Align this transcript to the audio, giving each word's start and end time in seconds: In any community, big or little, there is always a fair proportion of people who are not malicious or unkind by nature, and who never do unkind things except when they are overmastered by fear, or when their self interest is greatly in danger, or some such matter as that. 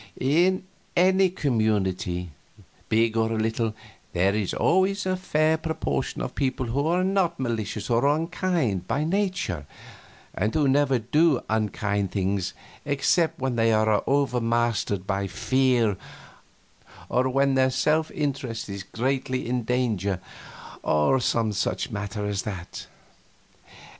In 0.19 0.63
any 0.97 1.29
community, 1.29 2.31
big 2.89 3.15
or 3.15 3.37
little, 3.37 3.75
there 4.13 4.33
is 4.33 4.51
always 4.51 5.05
a 5.05 5.15
fair 5.15 5.57
proportion 5.59 6.23
of 6.23 6.33
people 6.33 6.65
who 6.65 6.87
are 6.87 7.03
not 7.03 7.39
malicious 7.39 7.87
or 7.87 8.07
unkind 8.07 8.87
by 8.87 9.03
nature, 9.03 9.67
and 10.33 10.55
who 10.55 10.67
never 10.67 10.97
do 10.97 11.41
unkind 11.49 12.11
things 12.11 12.55
except 12.83 13.37
when 13.37 13.57
they 13.57 13.71
are 13.71 14.03
overmastered 14.07 15.05
by 15.05 15.27
fear, 15.27 15.97
or 17.07 17.29
when 17.29 17.53
their 17.53 17.69
self 17.69 18.09
interest 18.09 18.69
is 18.69 18.81
greatly 18.81 19.47
in 19.47 19.61
danger, 19.61 20.19
or 20.81 21.19
some 21.19 21.53
such 21.53 21.91
matter 21.91 22.25
as 22.25 22.41
that. 22.41 22.87